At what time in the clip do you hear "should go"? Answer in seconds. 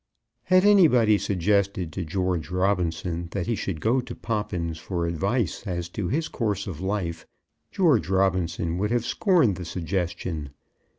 3.53-4.01